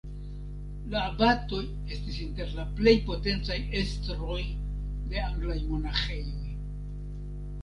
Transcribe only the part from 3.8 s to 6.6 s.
estroj de anglaj monaĥejoj.